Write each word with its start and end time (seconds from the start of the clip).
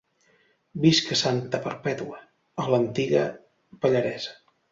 Visc 0.85 1.11
a 1.15 1.17
Santa 1.19 1.59
Perpètua, 1.65 2.23
a 2.63 2.67
l'antiga 2.73 3.23
Pallaresa. 3.85 4.35